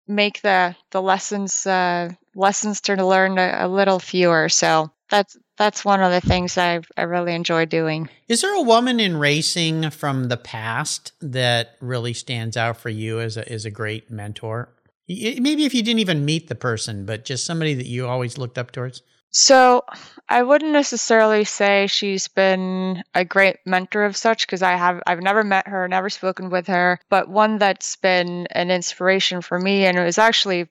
[0.07, 4.49] make the the lessons uh, lessons to learn a, a, little fewer.
[4.49, 8.09] So that's that's one of the things I I really enjoy doing.
[8.27, 13.19] Is there a woman in racing from the past that really stands out for you
[13.19, 14.69] as a as a great mentor?
[15.07, 18.59] Maybe if you didn't even meet the person, but just somebody that you always looked
[18.59, 19.01] up towards.
[19.31, 19.83] So
[20.27, 25.21] I wouldn't necessarily say she's been a great mentor of such because I have I've
[25.21, 29.85] never met her, never spoken with her, but one that's been an inspiration for me
[29.85, 30.67] and it was actually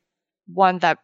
[0.46, 0.98] one that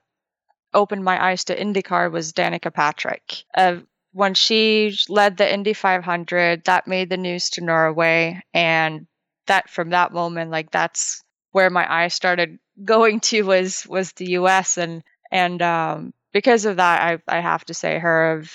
[0.73, 3.45] opened my eyes to IndyCar was Danica Patrick.
[3.57, 3.79] Uh,
[4.13, 9.07] when she led the Indy 500, that made the news to Norway, and
[9.47, 14.31] that from that moment, like that's where my eyes started going to was was the
[14.33, 14.79] U.S.
[14.79, 18.53] and and um, because of that, I I have to say her of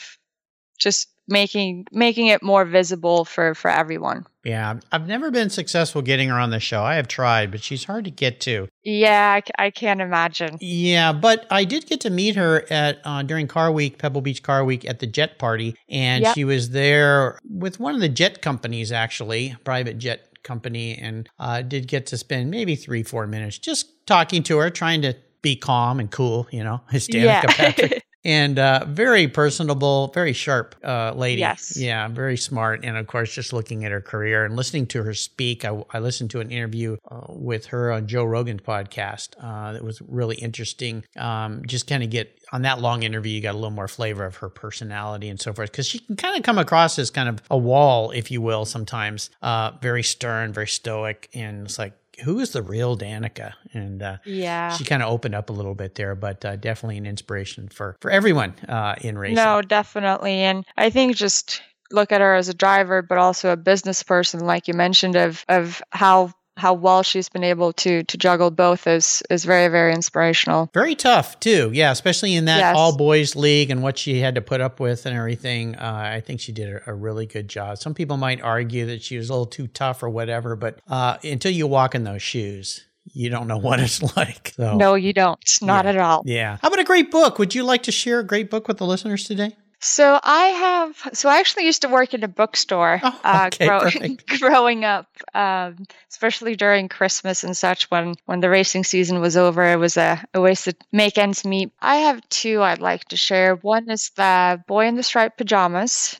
[0.77, 4.25] just making making it more visible for for everyone.
[4.43, 6.83] Yeah, I've never been successful getting her on the show.
[6.83, 8.67] I have tried, but she's hard to get to.
[8.83, 10.57] Yeah, I, I can't imagine.
[10.61, 14.43] Yeah, but I did get to meet her at uh, during Car Week, Pebble Beach
[14.43, 16.35] Car Week at the Jet Party, and yep.
[16.35, 21.61] she was there with one of the jet companies, actually, private jet company, and uh,
[21.61, 25.55] did get to spend maybe three, four minutes just talking to her, trying to be
[25.55, 27.41] calm and cool, you know, his Danica yeah.
[27.41, 28.05] Patrick.
[28.25, 31.39] and uh, very personable, very sharp uh, lady.
[31.39, 31.77] Yes.
[31.77, 32.83] Yeah, very smart.
[32.83, 35.99] And of course, just looking at her career and listening to her speak, I, I
[35.99, 39.35] listened to an interview uh, with her on Joe Rogan's podcast.
[39.41, 41.05] Uh, that was really interesting.
[41.17, 44.25] Um, just kind of get on that long interview, you got a little more flavor
[44.25, 45.71] of her personality and so forth.
[45.71, 48.65] Because she can kind of come across as kind of a wall, if you will,
[48.65, 49.29] sometimes.
[49.41, 53.53] Uh, very stern, very stoic, and it's like who is the real Danica?
[53.73, 56.97] And uh, yeah, she kind of opened up a little bit there, but uh, definitely
[56.97, 59.35] an inspiration for for everyone uh, in racing.
[59.35, 63.57] No, definitely, and I think just look at her as a driver, but also a
[63.57, 68.17] business person, like you mentioned, of of how how well she's been able to to
[68.17, 70.69] juggle both is is very very inspirational.
[70.73, 72.75] Very tough too, yeah, especially in that yes.
[72.75, 75.75] all boys league and what she had to put up with and everything.
[75.75, 77.77] Uh, I think she did a, a, really good job.
[77.77, 81.17] Some people might argue that she was a little too tough or whatever, but uh,
[81.23, 82.85] until you walk in those shoes.
[83.11, 84.53] You don't know what it's like.
[84.55, 85.39] So, no, you don't.
[85.63, 85.89] Not yeah.
[85.89, 86.21] at all.
[86.25, 86.57] Yeah.
[86.61, 87.39] How about a great book?
[87.39, 89.55] Would you like to share a great book with the listeners today?
[89.81, 91.09] So I have.
[91.13, 95.07] So I actually used to work in a bookstore oh, okay, uh, grow, growing up,
[95.33, 97.89] um, especially during Christmas and such.
[97.89, 101.45] When when the racing season was over, it was a, a ways to make ends
[101.45, 101.71] meet.
[101.81, 103.55] I have two I'd like to share.
[103.55, 106.19] One is the Boy in the Striped Pajamas.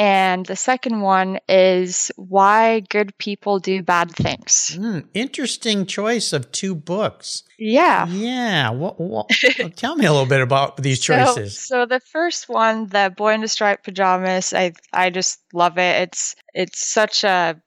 [0.00, 4.78] And the second one is Why Good People Do Bad Things.
[4.80, 7.42] Mm, interesting choice of two books.
[7.58, 8.06] Yeah.
[8.06, 8.70] Yeah.
[8.70, 9.28] What, what,
[9.76, 11.60] tell me a little bit about these choices.
[11.60, 15.76] So, so, the first one, the Boy in the Striped Pajamas, I I just love
[15.76, 16.08] it.
[16.08, 17.60] It's it's such a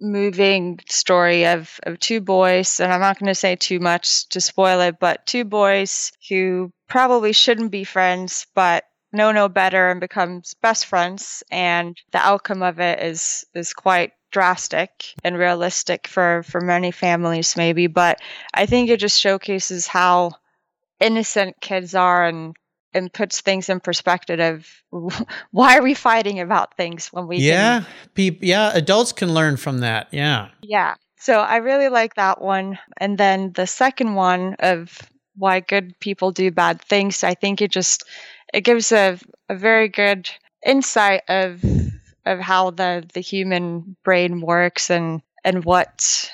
[0.00, 4.40] moving story of, of two boys, and I'm not going to say too much to
[4.40, 8.82] spoil it, but two boys who probably shouldn't be friends, but
[9.16, 11.42] know no better and becomes best friends.
[11.50, 17.56] And the outcome of it is is quite drastic and realistic for for many families,
[17.56, 17.86] maybe.
[17.86, 18.20] But
[18.54, 20.32] I think it just showcases how
[21.00, 22.54] innocent kids are and
[22.94, 27.84] and puts things in perspective of why are we fighting about things when we yeah
[28.14, 32.78] people yeah adults can learn from that yeah yeah so i really like that one
[32.96, 34.98] and then the second one of
[35.36, 38.04] why good people do bad things i think it just
[38.52, 39.18] it gives a,
[39.48, 40.30] a very good
[40.64, 41.62] insight of
[42.24, 46.30] of how the the human brain works and and what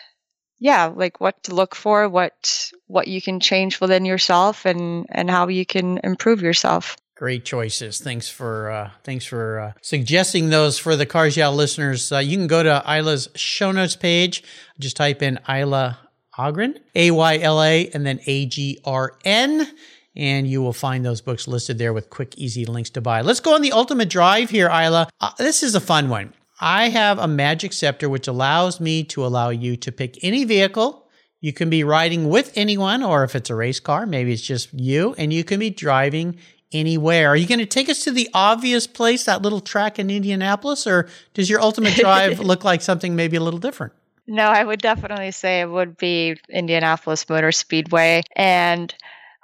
[0.59, 5.31] yeah like what to look for what what you can change within yourself and and
[5.31, 8.01] how you can improve yourself Great choices.
[8.01, 12.11] Thanks for uh, thanks for uh, suggesting those for the Cars Yeah listeners.
[12.11, 14.43] Uh, you can go to Ayla's show notes page.
[14.81, 15.99] Just type in Ayla
[16.37, 19.69] Agren, A Y L A, and then A G R N,
[20.15, 23.23] and you will find those books listed there with quick, easy links to buy.
[23.23, 25.09] Let's go on the ultimate drive here, Ayla.
[25.21, 26.33] Uh, this is a fun one.
[26.61, 31.09] I have a magic scepter which allows me to allow you to pick any vehicle.
[31.41, 34.73] You can be riding with anyone, or if it's a race car, maybe it's just
[34.73, 36.39] you, and you can be driving
[36.73, 37.29] anywhere.
[37.31, 40.87] Are you going to take us to the obvious place, that little track in Indianapolis,
[40.87, 43.93] or does your ultimate drive look like something maybe a little different?
[44.29, 48.23] No, I would definitely say it would be Indianapolis Motor Speedway.
[48.37, 48.95] And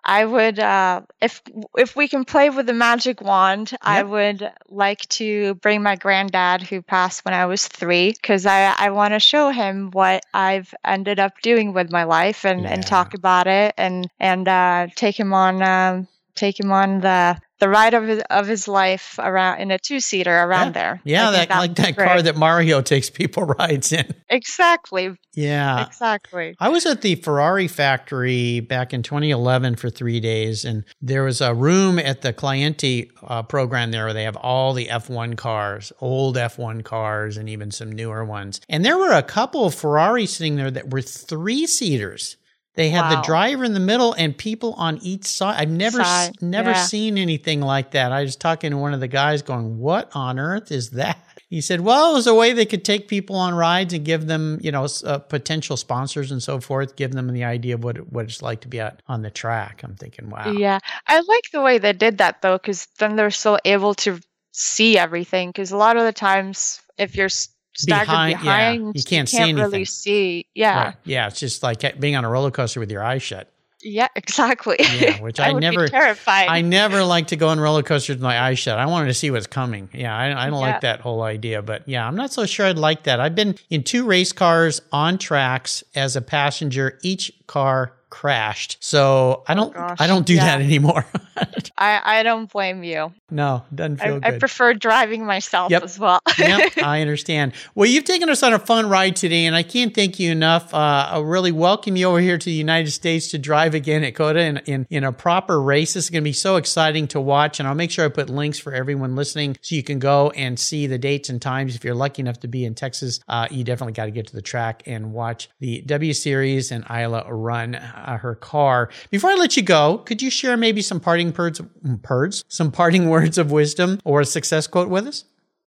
[0.09, 1.43] I would, uh, if
[1.77, 3.81] if we can play with the magic wand, yep.
[3.83, 8.75] I would like to bring my granddad, who passed when I was three, because I
[8.79, 12.71] I want to show him what I've ended up doing with my life and yeah.
[12.71, 16.09] and talk about it and and uh, take him on um,
[16.39, 20.01] take him on the the ride of his, of his life around in a two
[20.01, 20.73] seater around yeah.
[20.73, 21.01] there.
[21.05, 22.07] Yeah, that like that great.
[22.07, 24.15] car that Mario takes people rides in.
[24.29, 25.17] Exactly.
[25.35, 25.87] Yeah.
[25.87, 26.57] Exactly.
[26.61, 31.41] I was at the Ferrari factory back in 2011 for three days, and there was
[31.41, 35.93] a room at the Clienti uh, program there where they have all the F1 cars,
[36.01, 38.61] old F1 cars, and even some newer ones.
[38.69, 42.37] And there were a couple of Ferrari sitting there that were three seaters.
[42.79, 43.17] They had wow.
[43.17, 45.61] the driver in the middle and people on each side.
[45.61, 46.41] I've never side.
[46.41, 46.85] never yeah.
[46.85, 48.13] seen anything like that.
[48.13, 51.19] I was talking to one of the guys going, "What on earth is that?"
[51.51, 54.27] He said, "Well, it was a way they could take people on rides and give
[54.27, 57.97] them, you know, uh, potential sponsors and so forth, give them the idea of what
[57.97, 60.79] it, what it's like to be out on the track." I'm thinking, "Wow." Yeah.
[61.09, 64.21] I like the way they did that though cuz then they're still able to
[64.53, 67.31] see everything cuz a lot of the times if you're
[67.79, 70.47] staggered behind, behind yeah, you can't, you can't see really see.
[70.55, 70.85] Yeah.
[70.85, 70.95] Right.
[71.05, 71.29] Yeah.
[71.29, 73.51] It's just like being on a roller coaster with your eyes shut.
[73.83, 74.77] Yeah, exactly.
[74.79, 76.49] Yeah, which I, I never terrified.
[76.49, 78.79] I never like to go on roller coasters with my eyes shut.
[78.79, 79.89] I wanted to see what's coming.
[79.93, 80.73] Yeah, I, I don't yeah.
[80.73, 81.63] like that whole idea.
[81.63, 83.21] But yeah, I'm not so sure I'd like that.
[83.21, 86.99] I've been in two race cars on tracks as a passenger.
[87.03, 88.79] Each car crashed.
[88.81, 90.59] So I don't oh I don't do yeah.
[90.59, 91.07] that anymore.
[91.79, 93.13] I, I don't blame you.
[93.31, 94.35] No, doesn't feel I, good.
[94.35, 95.85] I prefer driving myself yep.
[95.85, 96.19] as well.
[96.37, 97.53] yep, I understand.
[97.77, 100.75] Well, you've taken us on a fun ride today, and I can't thank you enough.
[100.75, 104.15] Uh, I really welcome you over here to the United States to drive again at
[104.15, 105.95] COTA in, in, in a proper race.
[105.95, 108.31] This is going to be so exciting to watch, and I'll make sure I put
[108.31, 111.77] links for everyone listening so you can go and see the dates and times.
[111.77, 114.35] If you're lucky enough to be in Texas, uh, you definitely got to get to
[114.35, 118.91] the track and watch the W Series and Ayla run uh, her car.
[119.11, 123.09] Before I let you go, could you share maybe some parting birds, birds, some parting
[123.11, 125.25] words of wisdom or a success quote with us?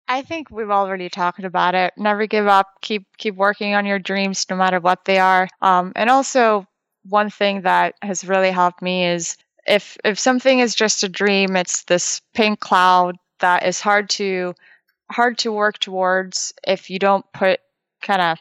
[0.08, 1.94] I think we've already talked about it.
[1.98, 2.68] Never give up.
[2.82, 5.48] Keep keep working on your dreams, no matter what they are.
[5.62, 6.68] Um, and also,
[7.08, 11.56] one thing that has really helped me is if if something is just a dream,
[11.56, 14.54] it's this pink cloud that is hard to
[15.10, 17.60] hard to work towards if you don't put
[18.02, 18.38] kind of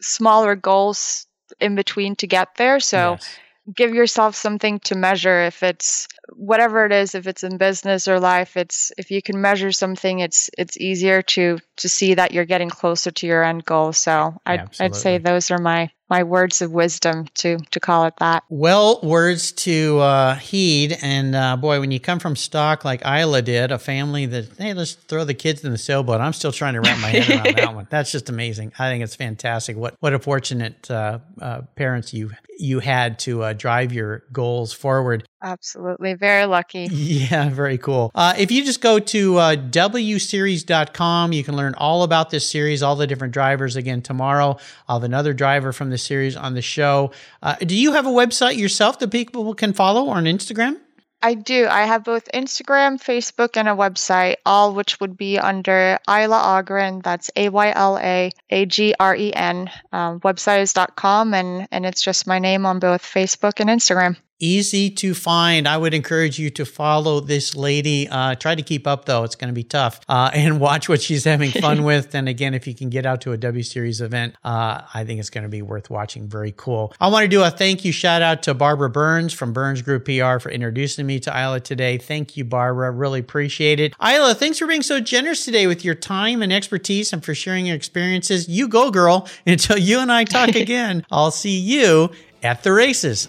[0.00, 1.26] smaller goals
[1.60, 2.80] in between to get there.
[2.80, 3.38] So yes.
[3.74, 8.18] give yourself something to measure if it's whatever it is if it's in business or
[8.18, 12.46] life it's if you can measure something it's it's easier to to see that you're
[12.46, 16.60] getting closer to your end goal so i'd, I'd say those are my my words
[16.62, 18.44] of wisdom to to call it that.
[18.48, 23.44] Well, words to uh, heed, and uh, boy, when you come from stock like Ayla
[23.44, 26.20] did, a family that hey, let's throw the kids in the sailboat.
[26.20, 27.86] I'm still trying to wrap my head around that one.
[27.90, 28.72] That's just amazing.
[28.78, 29.76] I think it's fantastic.
[29.76, 34.72] What what a fortunate uh, uh parents you you had to uh, drive your goals
[34.72, 35.26] forward.
[35.44, 36.14] Absolutely.
[36.14, 36.88] Very lucky.
[37.04, 38.10] Yeah, very cool.
[38.14, 42.82] Uh, if you just go to uh, wseries.com, you can learn all about this series,
[42.82, 43.76] all the different drivers.
[43.76, 44.56] Again, tomorrow,
[44.88, 47.12] I'll have another driver from the series on the show.
[47.42, 50.80] Uh, do you have a website yourself that people can follow or on Instagram?
[51.22, 51.66] I do.
[51.68, 57.02] I have both Instagram, Facebook, and a website, all which would be under Ayla Agren.
[57.02, 59.70] That's A Y L A A G R E N.
[59.92, 64.16] Um, website is .com, and, and it's just my name on both Facebook and Instagram
[64.44, 65.66] easy to find.
[65.66, 68.08] I would encourage you to follow this lady.
[68.08, 70.00] Uh, try to keep up though; it's going to be tough.
[70.08, 72.14] Uh, and watch what she's having fun with.
[72.14, 75.20] And again, if you can get out to a W Series event, uh, I think
[75.20, 76.28] it's going to be worth watching.
[76.28, 76.92] Very cool.
[77.00, 80.04] I want to do a thank you shout out to Barbara Burns from Burns Group
[80.04, 81.98] PR for introducing me to Ayla today.
[81.98, 82.90] Thank you, Barbara.
[82.90, 83.96] Really appreciate it.
[83.98, 87.66] Ayla, thanks for being so generous today with your time and expertise and for sharing
[87.66, 88.48] your experiences.
[88.48, 89.28] You go, girl.
[89.46, 92.10] Until you and I talk again, I'll see you
[92.42, 93.28] at the races.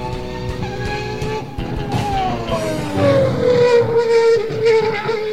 [4.11, 5.30] Thank you.